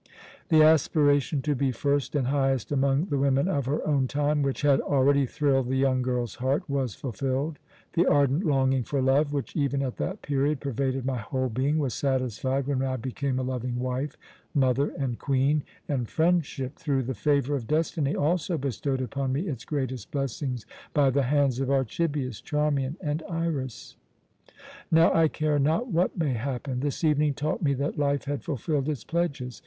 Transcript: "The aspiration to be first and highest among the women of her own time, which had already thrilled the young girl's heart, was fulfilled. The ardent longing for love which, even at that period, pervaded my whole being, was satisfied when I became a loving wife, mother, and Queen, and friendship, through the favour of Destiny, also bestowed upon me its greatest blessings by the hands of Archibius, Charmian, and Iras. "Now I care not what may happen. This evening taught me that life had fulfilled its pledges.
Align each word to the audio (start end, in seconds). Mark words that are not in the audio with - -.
"The 0.49 0.63
aspiration 0.63 1.43
to 1.43 1.53
be 1.53 1.71
first 1.71 2.15
and 2.15 2.25
highest 2.25 2.71
among 2.71 3.05
the 3.09 3.19
women 3.19 3.47
of 3.47 3.67
her 3.67 3.85
own 3.85 4.07
time, 4.07 4.41
which 4.41 4.63
had 4.63 4.81
already 4.81 5.27
thrilled 5.27 5.67
the 5.67 5.75
young 5.75 6.01
girl's 6.01 6.33
heart, 6.41 6.67
was 6.67 6.95
fulfilled. 6.95 7.59
The 7.93 8.07
ardent 8.07 8.43
longing 8.43 8.81
for 8.83 8.99
love 8.99 9.31
which, 9.31 9.55
even 9.55 9.83
at 9.83 9.97
that 9.97 10.23
period, 10.23 10.59
pervaded 10.59 11.05
my 11.05 11.17
whole 11.19 11.49
being, 11.49 11.77
was 11.77 11.93
satisfied 11.93 12.65
when 12.65 12.81
I 12.81 12.95
became 12.95 13.37
a 13.37 13.43
loving 13.43 13.77
wife, 13.77 14.17
mother, 14.55 14.89
and 14.97 15.19
Queen, 15.19 15.61
and 15.87 16.09
friendship, 16.09 16.77
through 16.77 17.03
the 17.03 17.13
favour 17.13 17.53
of 17.53 17.67
Destiny, 17.67 18.15
also 18.15 18.57
bestowed 18.57 19.01
upon 19.01 19.31
me 19.31 19.41
its 19.41 19.65
greatest 19.65 20.09
blessings 20.09 20.65
by 20.95 21.11
the 21.11 21.21
hands 21.21 21.59
of 21.59 21.69
Archibius, 21.69 22.41
Charmian, 22.41 22.97
and 23.01 23.21
Iras. 23.29 23.97
"Now 24.89 25.13
I 25.13 25.27
care 25.27 25.59
not 25.59 25.89
what 25.89 26.17
may 26.17 26.33
happen. 26.33 26.79
This 26.79 27.03
evening 27.03 27.35
taught 27.35 27.61
me 27.61 27.75
that 27.75 27.99
life 27.99 28.23
had 28.25 28.41
fulfilled 28.43 28.89
its 28.89 29.03
pledges. 29.03 29.59